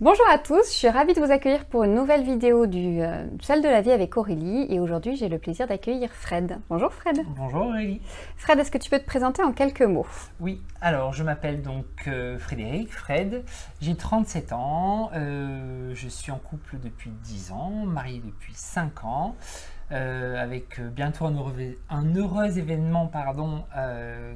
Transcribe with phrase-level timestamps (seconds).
[0.00, 3.26] Bonjour à tous, je suis ravie de vous accueillir pour une nouvelle vidéo du euh,
[3.42, 6.60] Salle de la vie avec Aurélie et aujourd'hui j'ai le plaisir d'accueillir Fred.
[6.70, 7.18] Bonjour Fred.
[7.36, 8.00] Bonjour Aurélie.
[8.36, 10.06] Fred, est-ce que tu peux te présenter en quelques mots?
[10.38, 13.42] Oui, alors je m'appelle donc euh, Frédéric, Fred,
[13.80, 19.34] j'ai 37 ans, euh, je suis en couple depuis 10 ans, marié depuis 5 ans.
[19.90, 23.64] avec bientôt un heureux, un heureux événement pardon,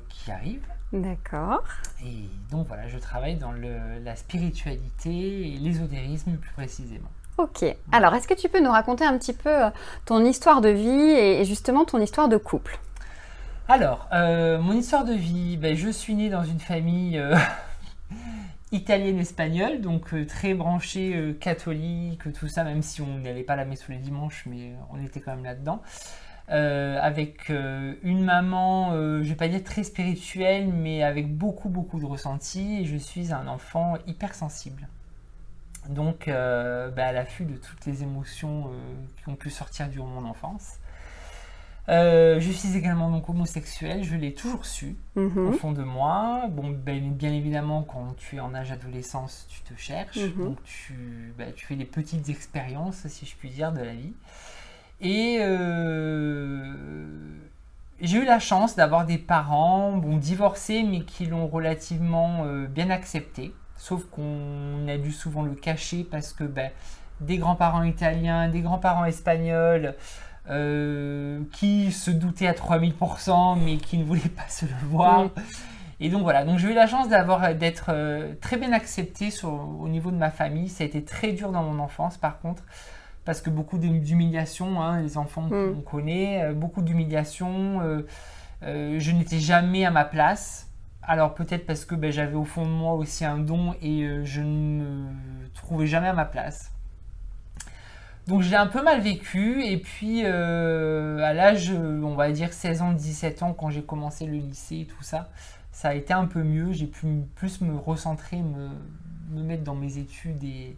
[0.09, 1.65] qui arrive, D'accord.
[2.05, 7.09] Et donc voilà, je travaille dans la spiritualité et l'ésotérisme plus précisément.
[7.39, 7.65] Ok.
[7.93, 9.71] Alors, est-ce que tu peux nous raconter un petit peu euh,
[10.05, 12.79] ton histoire de vie et justement ton histoire de couple?
[13.69, 17.35] Alors, euh, mon histoire de vie, ben, je suis née dans une famille euh,
[18.73, 23.81] italienne-espagnole, donc très branchée catholique, tout ça, même si on n'allait pas à la messe
[23.81, 25.81] tous les dimanches, mais on était quand même là-dedans.
[26.51, 31.35] Euh, avec euh, une maman, je euh, je vais pas dire très spirituelle, mais avec
[31.35, 32.81] beaucoup beaucoup de ressentis.
[32.81, 34.89] Et je suis un enfant hypersensible.
[35.89, 38.71] Donc, bah, à l'affût de toutes les émotions
[39.17, 40.79] qui ont pu sortir durant mon enfance.
[41.89, 45.49] je suis également donc homosexuel, je l'ai toujours su mhm.
[45.49, 46.47] au fond de moi.
[46.51, 50.45] Bon, ben, bien évidemment, quand tu es en âge adolescence, tu te cherches, mhm.
[50.45, 54.13] donc tu, bah, tu fais des petites expériences, si je puis dire, de la vie.
[55.03, 56.65] Et euh,
[58.01, 62.89] j'ai eu la chance d'avoir des parents, bon, divorcés, mais qui l'ont relativement euh, bien
[62.89, 63.53] accepté.
[63.77, 66.71] Sauf qu'on a dû souvent le cacher parce que ben,
[67.21, 69.97] des grands-parents italiens, des grands-parents espagnols,
[70.49, 75.31] euh, qui se doutaient à 3000%, mais qui ne voulaient pas se le voir.
[75.99, 77.93] Et donc voilà, donc j'ai eu la chance d'avoir d'être
[78.41, 80.69] très bien accepté au niveau de ma famille.
[80.69, 82.65] Ça a été très dur dans mon enfance, par contre
[83.25, 85.75] parce que beaucoup d'humiliation, hein, les enfants mm.
[85.79, 87.81] on connaît, euh, beaucoup d'humiliation.
[87.83, 88.07] Euh,
[88.63, 90.69] euh, je n'étais jamais à ma place.
[91.03, 94.41] Alors peut-être parce que ben, j'avais au fond de moi aussi un don et je
[94.41, 96.71] ne me trouvais jamais à ma place.
[98.29, 102.93] Donc j'ai un peu mal vécu et puis à l'âge, on va dire 16 ans,
[102.93, 105.29] 17 ans, quand j'ai commencé le lycée et tout ça,
[105.73, 106.71] ça a été un peu mieux.
[106.71, 108.69] J'ai pu plus me recentrer, me,
[109.31, 110.77] me mettre dans mes études et,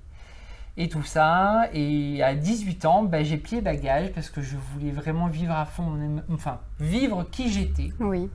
[0.77, 1.69] et tout ça.
[1.73, 5.65] Et à 18 ans, ben, j'ai plié bagage parce que je voulais vraiment vivre à
[5.65, 7.91] fond, enfin, vivre qui j'étais.
[8.01, 8.31] Oui.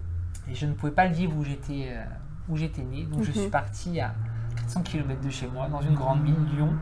[0.49, 2.03] Et je ne pouvais pas le vivre où j'étais euh,
[2.47, 3.03] où j'étais né.
[3.03, 3.35] Donc je mhm.
[3.35, 4.13] suis parti à
[4.57, 6.73] 400 km de chez moi, dans une grande ville, Lyon,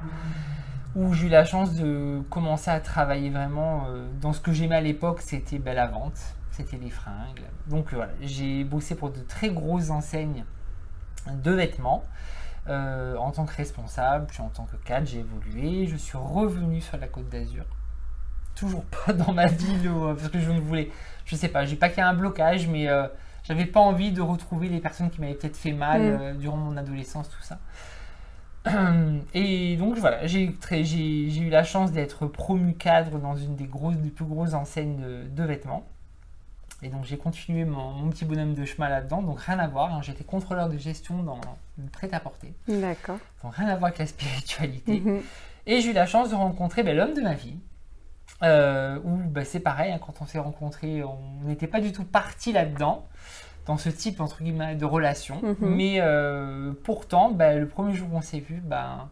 [0.95, 4.75] où j'ai eu la chance de commencer à travailler vraiment euh, dans ce que j'aimais
[4.75, 6.17] à l'époque, c'était ben, la vente,
[6.51, 7.43] c'était les fringues.
[7.67, 10.45] Donc voilà, j'ai bossé pour de très grosses enseignes
[11.43, 12.03] de vêtements.
[12.69, 15.87] Euh, en tant que responsable, puis en tant que cadre, j'ai évolué.
[15.87, 17.63] Je suis revenu sur la côte d'Azur.
[18.55, 20.89] Toujours pas dans ma ville, euh, parce que je ne voulais,
[21.25, 23.07] je sais pas, j'ai pas qu'il y a un blocage, mais euh,
[23.43, 26.37] j'avais pas envie de retrouver les personnes qui m'avaient peut-être fait mal mm.
[26.39, 27.59] durant mon adolescence, tout ça.
[29.33, 34.09] Et donc voilà, j'ai eu la chance d'être promu cadre dans une des, grosses, des
[34.09, 35.87] plus grosses enseignes de vêtements.
[36.83, 39.93] Et donc j'ai continué mon, petit bonhomme de chemin là-dedans, donc rien à voir.
[39.93, 40.01] Hein.
[40.03, 41.39] J'étais contrôleur de gestion dans
[41.77, 42.53] le prêt-à-porter.
[42.67, 43.17] D'accord.
[43.43, 44.99] Donc rien à voir avec la spiritualité.
[44.99, 45.21] Mhm.
[45.65, 47.55] Et j'ai eu la chance de rencontrer ben, l'homme de ma vie.
[48.43, 52.03] Euh, où ben, c'est pareil, hein, quand on s'est rencontrés, on n'était pas du tout
[52.03, 53.07] parti là-dedans,
[53.65, 55.41] dans ce type entre guillemets de relation.
[55.41, 55.55] Mhm.
[55.61, 59.09] Mais euh, pourtant, ben, le premier jour où on s'est vu, ben,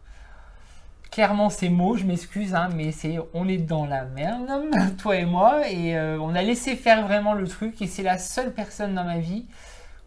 [1.15, 4.49] clairement ces mots, je m'excuse, hein, mais c'est on est dans la merde,
[4.97, 8.17] toi et moi, et euh, on a laissé faire vraiment le truc, et c'est la
[8.17, 9.45] seule personne dans ma vie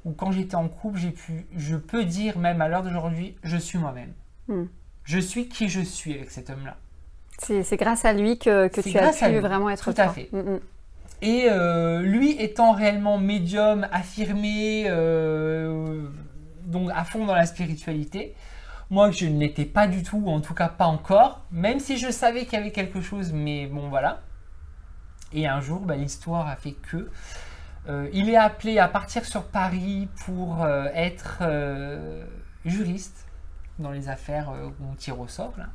[0.04, 3.56] où quand j'étais en couple, j'ai pu, je peux dire même à l'heure d'aujourd'hui, je
[3.56, 4.12] suis moi-même.
[4.48, 4.66] Hmm.
[5.04, 6.76] Je suis qui je suis avec cet homme-là.
[7.38, 10.28] C'est grâce à lui que, que tu as pu vraiment être Tout à fait.
[10.32, 10.60] Hmm, hmm.
[11.22, 16.02] Et euh, lui étant réellement médium, affirmé, euh,
[16.66, 18.34] donc à fond dans la spiritualité,
[18.90, 21.98] moi, je ne l'étais pas du tout, ou en tout cas pas encore, même si
[21.98, 24.20] je savais qu'il y avait quelque chose, mais bon, voilà.
[25.32, 27.10] Et un jour, bah, l'histoire a fait que
[27.88, 32.24] euh, il est appelé à partir sur Paris pour euh, être euh,
[32.64, 33.26] juriste
[33.78, 35.54] dans les affaires où on tire au sort.
[35.56, 35.66] Là.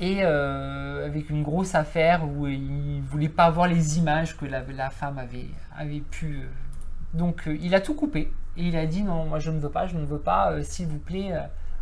[0.00, 4.90] Et avec une grosse affaire où il voulait pas voir les images que la, la
[4.90, 6.48] femme avait, avait pu.
[7.12, 9.86] donc il a tout coupé et il a dit non, moi je ne veux pas,
[9.86, 11.32] je ne veux pas, s'il vous plaît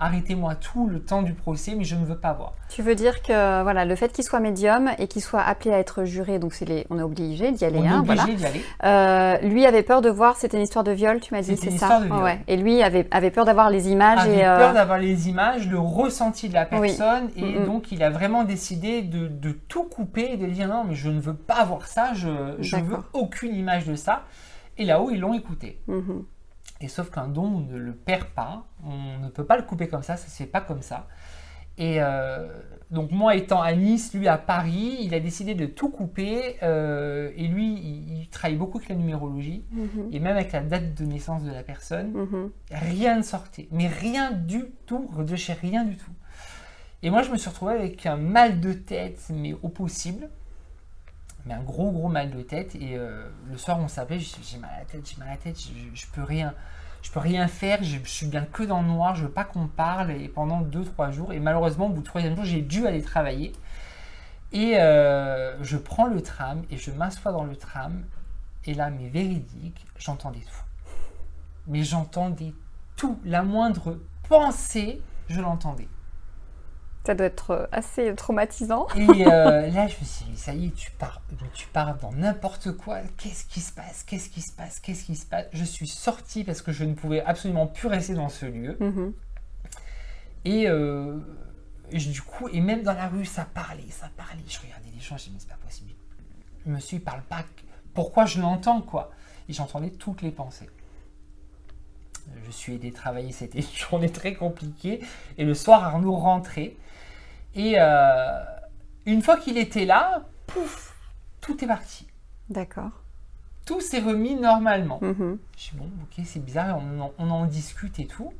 [0.02, 2.52] arrêtez-moi tout le temps du procès, mais je ne veux pas voir.
[2.68, 5.78] Tu veux dire que voilà, le fait qu'il soit médium et qu'il soit appelé à
[5.78, 7.78] être juré, donc c'est les, on est obligé d'y aller.
[7.78, 8.64] On est hein, obligé d'y aller.
[8.84, 11.70] Euh, lui avait peur de voir, c'était une histoire de viol, tu m'as dit, c'est
[11.70, 12.00] ça.
[12.00, 12.30] De viol.
[12.48, 14.18] Et lui avait, avait peur d'avoir les images.
[14.20, 18.02] Avait et, euh, peur d'avoir les images, le ressenti de la personne, et donc il
[18.02, 21.34] a vraiment décidé de, de, tout couper et de dire non, mais je ne veux
[21.34, 24.24] pas voir ça, je, je veux aucune image de ça.
[24.78, 25.78] Et là-haut, ils l'ont écouté.
[25.88, 26.22] Mm-hmm.
[26.82, 29.88] Et sauf qu'un don, on ne le perd pas, on ne peut pas le couper
[29.88, 31.06] comme ça, ça se fait pas comme ça.
[31.78, 32.48] Et euh,
[32.90, 36.56] donc moi étant à Nice, lui à Paris, il a décidé de tout couper.
[36.62, 39.64] euh, et lui, il, il travaille beaucoup avec la numérologie.
[39.70, 40.08] Mhm.
[40.12, 42.50] Et même avec la date de naissance de la personne, Mhm.
[42.70, 43.68] rien ne sortait.
[43.70, 46.10] Mais rien du tout, de chez rien du tout.
[47.02, 50.28] Et moi, je me suis retrouvé avec un mal de tête, mais au possible.
[51.46, 52.74] Mais un gros, gros mal de tête.
[52.74, 55.36] Et euh, le soir, on s'appelait, j'ai mal à la tête, j'ai mal à la
[55.36, 56.54] tête, je, peux rien.
[57.02, 59.44] Je peux rien faire, je, je suis bien que dans le noir, je veux pas
[59.44, 60.12] qu'on parle.
[60.12, 63.52] Et pendant 2-3 jours, et malheureusement, au bout du troisième jour, j'ai dû aller travailler.
[64.52, 68.04] Et euh, je prends le tram et je m'assois dans le tram.
[68.64, 70.64] Et là, mais véridique, j'entendais tout.
[71.66, 72.52] Mais j'entendais
[72.96, 73.18] tout.
[73.24, 73.98] La moindre
[74.28, 75.88] pensée, je l'entendais.
[77.04, 78.86] Ça doit être euh, assez traumatisant.
[78.96, 81.20] Et euh, là, je me suis dit, ça y est, tu pars,
[81.54, 83.00] tu pars dans n'importe quoi.
[83.18, 84.04] Qu'est-ce qui se passe?
[84.04, 84.78] Qu'est-ce qui se passe?
[84.78, 85.46] Qu'est-ce qui se passe?
[85.52, 88.76] Je suis sortie parce que je ne pouvais absolument plus rester dans ce lieu.
[88.78, 89.12] Mhm.
[90.44, 91.18] Et euh,
[91.92, 94.42] je- du coup, et même dans la rue, ça parlait, ça parlait.
[94.46, 95.90] Je regardais les gens, je me disais, mais c'est pas possible.
[96.66, 97.44] Le monsieur, il parle pas.
[97.94, 99.10] Pourquoi je l'entends, quoi?
[99.48, 100.70] Et j'entendais toutes les pensées.
[102.46, 105.00] Je suis aidé travailler, c'était une journée très compliquée.
[105.38, 106.76] Et le soir, Arnaud rentrait.
[107.54, 108.44] Et euh,
[109.06, 110.96] une fois qu'il était là, pouf,
[111.40, 112.06] tout est parti.
[112.48, 113.02] D'accord.
[113.66, 114.98] Tout s'est remis normalement.
[115.02, 115.38] Mhm.
[115.56, 118.32] Je suis bon, ok, c'est bizarre, on en, on en discute et tout.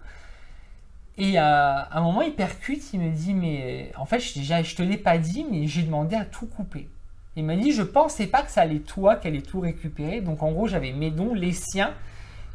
[1.19, 4.63] Et euh, à un moment, il percute, il me dit, mais en fait, je, déjà,
[4.63, 6.89] je te l'ai pas dit, mais j'ai demandé à tout couper.
[7.37, 10.21] Il m'a dit, je pensais pas que ça allait toi, qu'elle allait tout récupérer.
[10.21, 11.95] Donc en gros, j'avais mes dons, les siens,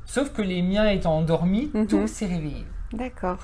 [0.07, 1.85] sauf que les miens étant endormis, Mhm.
[1.87, 2.65] tout s'est réveillé.
[2.93, 3.37] D'accord.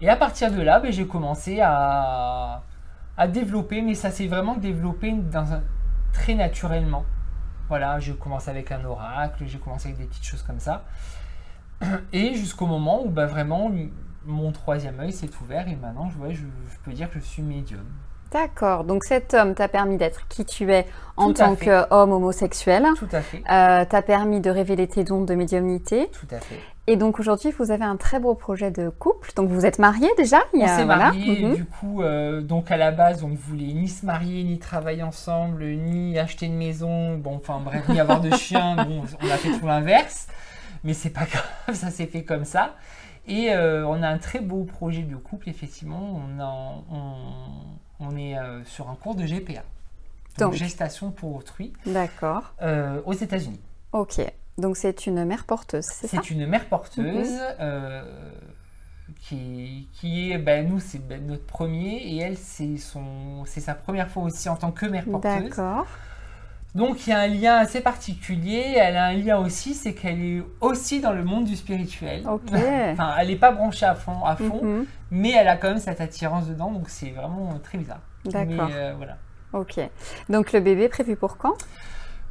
[0.00, 2.62] Et à partir de là, ben, j'ai commencé à,
[3.16, 5.62] à développer, mais ça s'est vraiment développé dans un-
[6.14, 7.04] très naturellement.
[7.68, 10.84] Voilà, j'ai commencé avec un oracle, j'ai commencé avec des petites choses comme ça.
[12.12, 13.70] Et jusqu'au moment où ben, vraiment
[14.24, 17.24] mon troisième œil s'est ouvert et maintenant je, ouais, je, je peux dire que je
[17.24, 17.84] suis médium.
[18.32, 18.84] D'accord.
[18.84, 20.86] Donc cet homme t'a permis d'être qui tu es
[21.16, 22.86] en tant qu'homme homosexuel.
[22.96, 26.10] Tout à fait, Euh, t'a permis de révéler tes dons de médiumnité.
[26.12, 26.58] tout à fait.
[26.90, 29.30] Et donc aujourd'hui, vous avez un très beau projet de couple.
[29.36, 31.04] Donc vous êtes mariés déjà il y On a- s'est voilà.
[31.06, 31.54] mariés, Mhm.
[31.54, 35.02] du coup, euh, donc à la base, on ne voulait ni se marier, ni travailler
[35.02, 38.76] ensemble, ni acheter une maison, bon, enfin bref, ni avoir de chien.
[38.88, 40.28] Bon, on a fait tout l'inverse,
[40.84, 42.74] mais c'est pas grave, ça s'est fait comme ça.
[43.26, 46.00] Et euh, on a un très beau projet de couple, effectivement.
[46.16, 47.14] On, en- on,
[48.00, 49.62] on est euh, sur un cours de GPA,
[50.38, 50.54] donc, Donc.
[50.54, 52.54] gestation pour autrui, D'accord.
[52.62, 53.60] euh, aux États-Unis.
[53.92, 54.20] Ok.
[54.56, 56.16] Donc c'est une mère porteuse, c'est ça?
[56.16, 58.02] C'est une mère porteuse euh,
[59.20, 63.74] qui, qui est, ben, nous, c'est ben, notre premier et elle, c'est son, c'est sa
[63.74, 65.44] première fois aussi en tant que mère porteuse.
[65.44, 65.86] D'accord.
[66.78, 68.74] Donc il y a un lien assez particulier.
[68.76, 72.22] Elle a un lien aussi, c'est qu'elle est aussi dans le monde du spirituel.
[72.26, 74.86] Enfin, elle n'est pas branchée à fond, à fond Mhm.
[75.10, 78.00] mais elle a quand même cette attirance dedans, donc c'est vraiment très bizarre.
[78.24, 78.68] D'accord.
[78.72, 79.16] Euh, voilà.
[79.52, 79.80] Ok.
[80.28, 81.54] Donc le bébé prévu pour quand?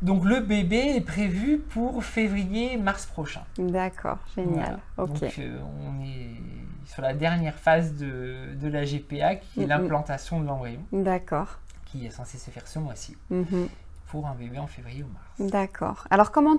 [0.01, 3.41] Donc le bébé est prévu pour février-mars prochain.
[3.57, 4.19] D'accord.
[4.35, 4.79] Génial.
[4.95, 5.11] Voilà.
[5.11, 5.19] Ok.
[5.21, 5.57] Donc euh,
[5.89, 6.39] on est
[6.85, 9.69] sur la dernière phase de, de la GPA qui est Mhm.
[9.69, 11.59] l'implantation de l'embryon, D'accord.
[11.85, 13.67] qui est censé se faire ce mois-ci Mhm.
[14.09, 15.51] Pour un bébé en février ou mars.
[15.51, 16.05] D'accord.
[16.09, 16.55] Alors comment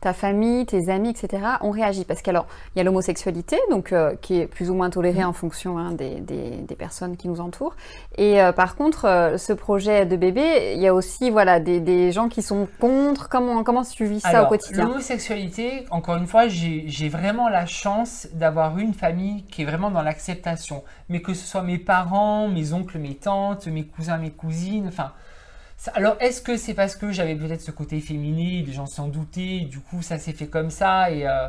[0.00, 1.42] ta famille, tes amis, etc.
[1.62, 2.04] ont réagi?
[2.04, 5.28] Parce qu'alors, il y a l'homosexualité, donc euh, qui est plus ou moins tolérée Mhm.
[5.28, 7.74] en fonction hein, des, des- des personnes qui nous entourent.
[8.18, 11.80] Et euh, par contre, euh, ce projet de bébé, il y a aussi voilà des,
[11.80, 13.28] des gens qui sont contre.
[13.28, 14.84] Comment comment tu vis ça Alors, au quotidien?
[14.86, 20.02] l'homosexualité, encore une fois, j'ai vraiment la chance d'avoir une famille qui est vraiment dans
[20.02, 20.82] l'acceptation.
[21.08, 25.12] Mais que ce soit mes parents, mes oncles, mes tantes, mes cousins, mes cousines, enfin.
[25.94, 29.60] Alors, est-ce que c'est parce que j'avais peut-être ce côté féminin, des gens s'en doutaient,
[29.60, 31.48] du coup, ça s'est fait comme ça, et, euh,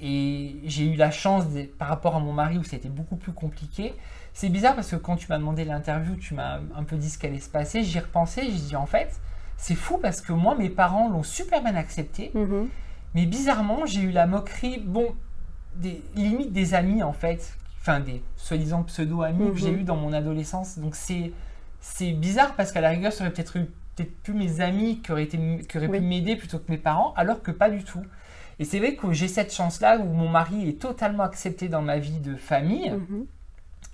[0.00, 3.32] et j'ai eu la chance, de- par rapport à mon mari, où c'était beaucoup plus
[3.32, 3.94] compliqué.
[4.32, 7.18] C'est bizarre parce que quand tu m'as demandé l'interview, tu m'as un peu dit ce
[7.18, 9.20] qu'allait se passer, j'y ai repensé, j'ai dit en fait,
[9.56, 12.68] c'est fou parce que moi, mes parents l'ont super bien accepté, Mhm.
[13.14, 15.14] mais bizarrement, j'ai eu la moquerie, bon,
[15.74, 19.80] des, limite des amis en fait, enfin des soi-disant pseudo-amis que j'ai Mhm.
[19.80, 20.78] eu dans mon adolescence.
[20.78, 21.32] Donc c'est
[21.80, 23.66] c'est bizarre parce qu'à la rigueur, ça aurait peut-être eu
[23.96, 25.98] peut-être plus mes amis qui auraient, été, qui auraient Oui.
[25.98, 28.02] pu m'aider plutôt que mes parents, alors que pas du tout.
[28.60, 31.98] Et c'est vrai que j'ai cette chance-là où mon mari est totalement accepté dans ma
[31.98, 32.90] vie de famille.
[32.90, 33.26] Mhm.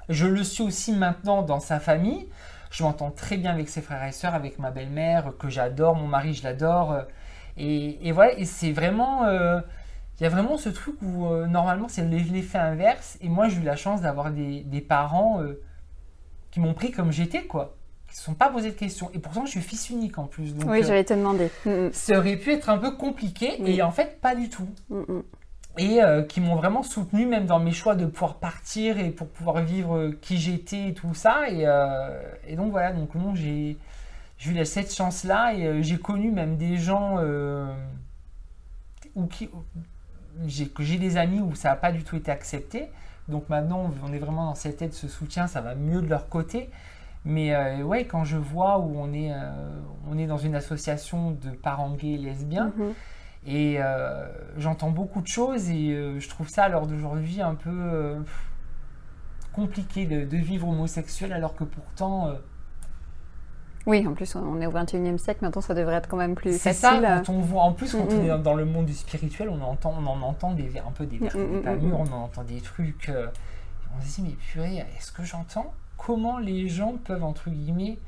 [0.09, 2.29] Je le suis aussi maintenant dans sa famille.
[2.71, 6.07] Je m'entends très bien avec ses frères et sœurs, avec ma belle-mère, que j'adore, mon
[6.09, 6.99] mari, je l'adore.
[7.57, 9.25] Et, et voilà, et c'est vraiment.
[9.25, 9.61] euh,
[10.21, 13.17] Il y a vraiment ce truc où euh, normalement c'est l'effet inverse.
[13.21, 15.61] Et moi j'ai eu la chance d'avoir des, des parents euh,
[16.55, 17.75] qui m'ont pris comme j'étais, quoi.
[18.07, 19.11] Qui ne se sont pas posé de questions.
[19.13, 20.55] Et pourtant je suis fils unique en plus.
[20.55, 21.51] Donc Oui, euh, j'allais te demander.
[21.67, 21.91] Mhm.
[21.93, 23.61] ça aurait pu être un peu compliqué.
[23.67, 24.69] Et en fait, pas du tout.
[24.89, 25.25] Mhm.
[25.79, 29.27] et euh, qui m'ont vraiment soutenu même dans mes choix de pouvoir partir et pour
[29.27, 31.51] pouvoir vivre qui j'étais et tout ça.
[31.51, 33.77] Et, euh, et, donc voilà, donc non, j'ai
[34.47, 37.19] eu cette chance-là et euh, j'ai connu même des gens
[39.17, 39.49] où qui
[40.47, 42.91] j'ai des amis où ça n'a pas du tout été accepté.
[43.29, 46.29] Donc maintenant, on est vraiment dans cette aide, ce soutien, ça va mieux de leur
[46.29, 46.71] côté.
[47.25, 49.33] Mais ouais, quand je vois où on est,
[50.11, 52.93] on est dans une association de parents gays et lesbiens, mhm.
[53.47, 54.27] Et euh,
[54.57, 58.21] j'entends beaucoup de choses et euh, je trouve ça à l'heure d'aujourd'hui un peu euh,
[59.53, 62.33] compliqué de, vivre homosexuel alors que pourtant...
[63.87, 66.53] oui, en plus on est au 21e siècle, maintenant ça devrait être quand même plus
[66.59, 66.73] facile.
[66.73, 69.49] C'est ça, quand on voit, en plus quand on est dans le monde du spirituel,
[69.49, 72.45] on, entend, on en entend des, un peu des verres pas mûrs, on en entend
[72.45, 73.11] des trucs.
[73.97, 77.99] on se dit mais purée, est-ce que j'entends Comment les gens peuvent entre guillemets...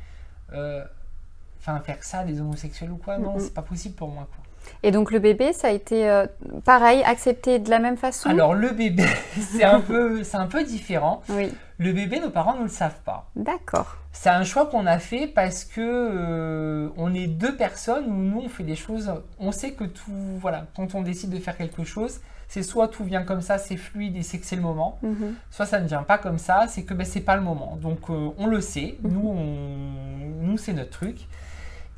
[1.58, 4.28] Enfin, faire ça, les homosexuels ou quoi, non, c'est pas possible pour moi.
[4.32, 4.44] Quoi.
[4.82, 6.26] Et donc le bébé, ça a été euh,
[6.64, 8.28] pareil, accepté de la même façon?
[8.28, 9.04] Alors le bébé,
[9.40, 11.22] c'est un, peu, un peu différent.
[11.28, 11.52] Oui.
[11.78, 13.30] Le bébé, nos parents ne le savent pas.
[13.36, 13.96] D'accord.
[14.12, 18.40] C'est un choix qu'on a fait parce que euh, on est deux personnes où nous
[18.40, 19.12] on fait des choses.
[19.38, 23.04] On sait que tout, voilà, quand on décide de faire quelque chose, c'est soit tout
[23.04, 25.34] vient comme ça, c'est fluide et c'est que c'est le moment, mhm.
[25.50, 27.76] soit ça ne vient pas comme ça, c'est que ben, c'est pas le moment.
[27.76, 29.12] Donc euh, on le sait, mhm.
[29.12, 31.26] nous, on, nous c'est notre truc.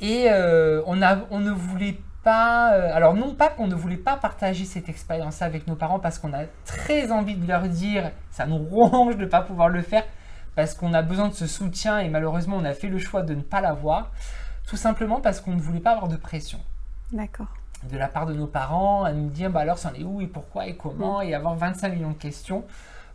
[0.01, 0.29] Et
[0.87, 4.67] on, a, on ne voulait pas euh, alors non pas qu'on ne voulait pas partager
[4.67, 8.59] cette expérience avec nos parents parce qu'on a très envie de leur dire, ça nous
[8.59, 10.05] ronge de ne pas pouvoir le faire
[10.55, 13.35] parce qu'on a besoin de ce soutien et malheureusement on a fait le choix de
[13.35, 14.11] ne pas l'avoir,
[14.67, 16.59] tout simplement parce qu'on ne voulait pas avoir de pression.
[17.15, 17.49] D'accord.
[17.91, 20.27] De la part de nos parents à nous dire bah alors c'en est où et
[20.27, 22.65] pourquoi et comment et avoir 25 millions de questions.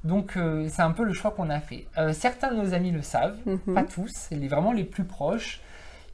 [0.04, 1.86] Donc euh, c'est un peu le choix qu'on a fait.
[2.00, 3.76] Euh, certains de nos amis le savent, mhm.
[3.76, 5.62] pas tous, les, vraiment les plus proches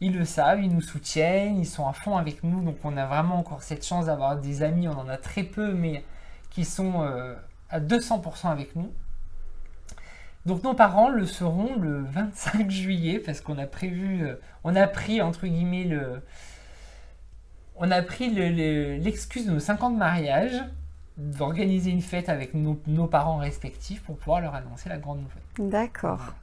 [0.01, 2.63] ils le savent, ils nous soutiennent, ils sont à fond avec nous.
[2.63, 5.74] Donc on a vraiment encore cette chance d'avoir des amis, on en a très peu,
[5.74, 6.03] mais
[6.50, 7.36] qui sont euh,
[7.70, 8.91] à 200% avec nous.
[10.46, 14.88] Donc nos parents le seront le 25 juillet parce qu'on a prévu, euh, on a
[14.88, 16.22] pris entre guillemets le,
[17.75, 20.63] on a pris l'excuse de nos 50 mariages
[21.18, 25.70] d'organiser une fête avec nos, nos, parents respectifs pour pouvoir leur annoncer la grande nouvelle.
[25.70, 26.34] D'accord.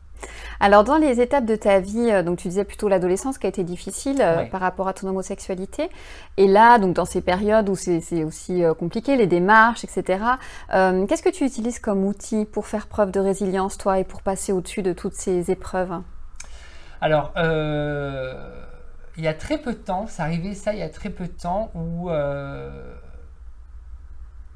[0.61, 3.49] Alors dans les étapes de ta vie, euh, donc tu disais plutôt l'adolescence qui a
[3.49, 5.91] été difficile euh, par rapport à ton homosexualité,
[6.37, 10.25] et là donc dans ces périodes où c'est aussi euh, compliqué, les démarches, etc.
[10.71, 14.53] Qu'est-ce que tu utilises comme outil pour faire preuve de résilience toi et pour passer
[14.53, 16.01] au-dessus de toutes ces épreuves?
[17.01, 17.33] Alors
[19.19, 21.25] il y a très peu de temps, c'est arrivé ça il y a très peu
[21.25, 22.11] de temps où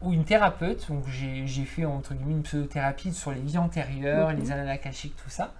[0.00, 4.50] ou une thérapeute, donc j'ai fait entre guillemets une pseudothérapie sur les vies antérieures, les
[4.50, 5.54] annales akashiques, tout ça.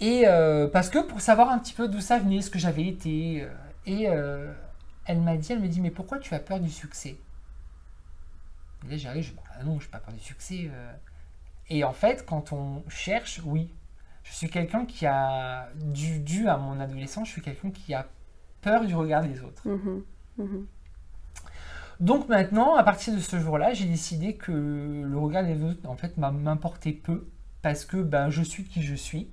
[0.00, 2.86] Et euh, parce que pour savoir un petit peu d'où ça venait, ce que j'avais
[2.86, 3.42] été.
[3.42, 3.48] Euh,
[3.86, 4.52] et euh,
[5.06, 7.16] elle m'a dit, elle me dit, mais pourquoi tu as peur du succès?
[8.86, 10.70] Et Là j'arrive, je dis, bah, non, je n'ai pas peur du succès.
[11.70, 13.70] Et en fait, quand on cherche, oui,
[14.22, 18.06] je suis quelqu'un qui a, dû, dû à mon adolescence, je suis quelqu'un qui a
[18.60, 19.66] peur du regard des autres.
[19.68, 20.02] Mmh
[20.38, 20.66] mmh
[22.00, 25.96] donc maintenant, à partir de ce jour-là, j'ai décidé que le regard des autres, en
[25.96, 27.28] fait, m'importait peu
[27.62, 29.30] parce que ben, je suis qui je suis.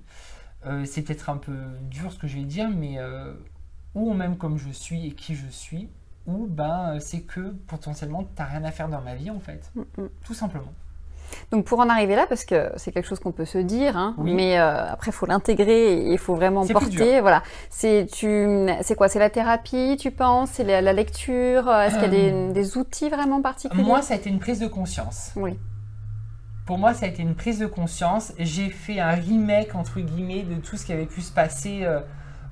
[0.64, 1.56] Euh, c'est peut-être un peu
[1.90, 3.34] dur ce que je vais dire, mais euh,
[3.94, 5.88] ou on m'aime comme je suis et qui je suis,
[6.26, 9.70] ou ben c'est que potentiellement tu n'as rien à faire dans ma vie en fait,
[9.74, 10.08] mm, mm.
[10.24, 10.72] tout simplement.
[11.50, 14.14] Donc pour en arriver là, parce que c'est quelque chose qu'on peut se dire, hein,
[14.18, 17.20] mais euh, après il faut l'intégrer et il faut vraiment porter.
[17.20, 17.42] Voilà.
[17.70, 19.08] C'est tu, c'est quoi?
[19.08, 20.50] C'est la thérapie, tu penses?
[20.52, 21.70] C'est la, lecture?
[21.70, 22.52] Est-ce qu'il y a euh.
[22.52, 23.82] des, outils vraiment particuliers?
[23.82, 25.32] Moi, ça a été une prise de conscience.
[25.36, 25.58] Oui.
[26.66, 28.32] Pour moi, ça a été une prise de conscience.
[28.38, 32.00] J'ai fait un remake entre guillemets de tout ce qui avait pu se passer euh,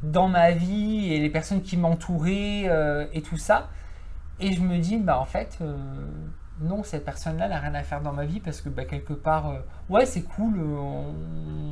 [0.03, 2.69] dans ma vie et les personnes qui m'entouraient
[3.13, 3.69] et tout ça.
[4.41, 5.59] Et je me dis, bah en fait
[6.61, 9.49] non, cette personne-là n'a rien à faire dans ma vie parce que bah, quelque part,
[9.49, 10.77] euh, ouais, c'est cool, euh,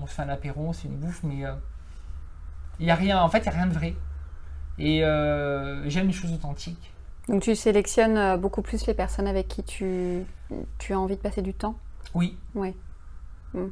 [0.03, 1.53] on, se fait un apéro, c'est une bouffe, mais il euh,
[2.81, 3.95] n'y a rien, en fait, il n'y a rien de vrai.
[4.79, 5.01] Et
[5.91, 6.93] j'aime les choses authentiques.
[7.29, 10.23] Donc tu sélectionnes beaucoup plus les personnes avec qui tu,
[10.79, 11.77] tu as envie de passer du temps?
[12.15, 12.39] Oui.
[12.55, 12.75] Oui.
[13.53, 13.67] Hmm.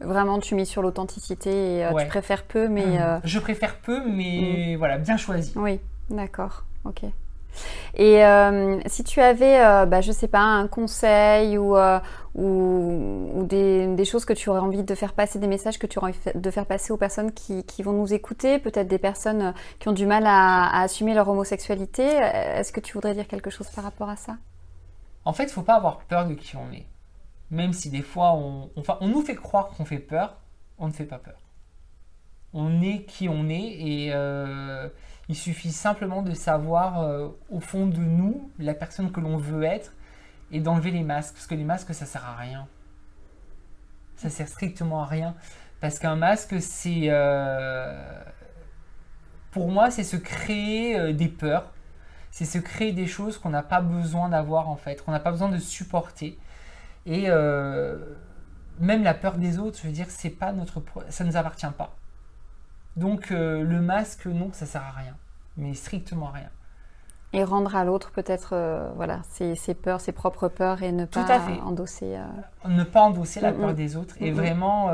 [0.00, 2.98] Vraiment, tu mises sur l'authenticité et tu préfères peu, mais...
[2.98, 3.20] Mmh.
[3.22, 4.78] Je préfère peu, mais hmm.
[4.78, 5.52] voilà, bien choisi.
[5.54, 5.80] Oui,
[6.10, 7.04] d'accord, ok.
[7.94, 11.98] Et euh, si tu avais, euh, bah, je sais pas, un conseil ou, euh,
[12.34, 16.10] ou, des, choses que tu aurais envie de faire passer, des messages que tu aurais
[16.10, 19.92] envie de faire passer aux personnes qui, vont nous écouter, peut-être des personnes qui ont
[19.92, 24.08] du mal à, assumer leur homosexualité, est-ce que tu voudrais dire quelque chose par rapport
[24.08, 24.36] à ça?
[25.24, 26.86] En fait, il ne faut pas avoir peur de qui on est.
[27.50, 30.36] Même si des fois, on, on nous fait croire qu'on fait peur,
[30.78, 31.38] on ne fait pas peur.
[32.52, 34.12] On est qui on est et
[35.30, 39.62] il suffit simplement de savoir euh, au fond de nous la personne que l'on veut
[39.62, 39.92] être
[40.50, 41.34] et d'enlever les masques.
[41.34, 42.66] Parce que les masques, ça sert à rien.
[44.16, 45.36] Ça sert strictement à rien.
[45.80, 47.04] Parce qu'un masque, c'est.
[47.04, 48.22] euh,
[49.52, 51.70] pour moi, c'est se créer euh, des peurs.
[52.32, 55.00] C'est se créer des choses qu'on n'a pas besoin d'avoir, en fait.
[55.04, 56.40] Qu'on n'a pas besoin de supporter.
[57.06, 57.28] Et
[58.80, 60.08] même la peur des autres, je veux dire,
[60.40, 60.82] pas notre.
[61.08, 61.99] Ça ne nous appartient pas.
[62.96, 65.16] Donc, euh, le masque, non, ça sert à rien.
[65.56, 66.48] Mais strictement à rien.
[67.32, 71.04] Et rendre à l'autre peut-être euh, voilà, ses, ses peurs, ses propres peurs et ne
[71.06, 71.60] Tout pas à fait.
[71.60, 72.16] endosser.
[72.16, 74.88] euh, ne pas endosser la peur des autres et vraiment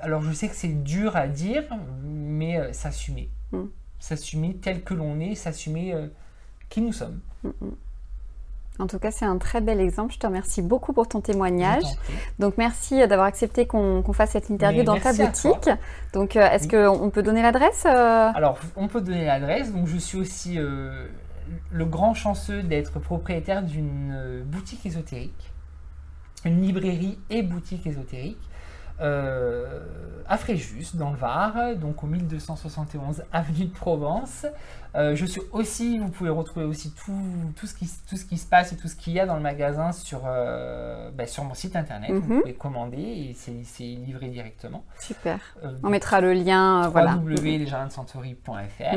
[0.00, 1.64] alors je sais que c'est dur à dire
[2.02, 3.64] mais s'assumer Mm.
[4.00, 5.94] s'assumer tel que l'on est s'assumer
[6.70, 7.20] qui nous sommes
[8.80, 10.12] En tout cas, c'est un très bel exemple.
[10.12, 11.84] Je te remercie beaucoup pour ton témoignage.
[12.40, 15.70] Donc, merci euh, d'avoir accepté qu'on fasse cette interview Mais dans ta boutique.
[16.12, 16.98] Donc, euh, est-ce Oui.
[16.98, 21.06] qu'on peut donner l'adresse euh alors on peut donner l'adresse donc je suis aussi euh,
[21.70, 25.52] le grand chanceux d'être propriétaire d'une boutique ésotérique
[26.44, 28.38] une librairie et boutique ésotérique
[29.00, 29.80] euh,
[30.26, 34.46] à Fréjus, dans le Var, donc au 1271 avenue de Provence.
[34.94, 37.12] Euh, je suis aussi, vous pouvez retrouver aussi tout,
[37.56, 39.34] tout, ce qui, tout ce qui se passe et tout ce qu'il y a dans
[39.34, 42.10] le magasin sur, euh, bah, sur mon site internet.
[42.10, 42.20] Mhm.
[42.20, 44.84] Vous pouvez commander et c'est livré directement.
[45.00, 45.40] Super.
[45.82, 46.88] On mettra le lien.
[46.88, 47.10] voilà.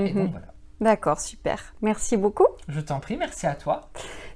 [0.07, 0.21] et Mhm.
[0.23, 0.47] donc voilà.
[0.79, 1.73] D'accord, super.
[1.81, 2.45] Merci beaucoup.
[2.67, 3.89] Je t'en prie, merci à toi.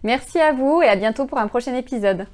[0.03, 2.25] Merci à vous et à bientôt pour un prochain épisode.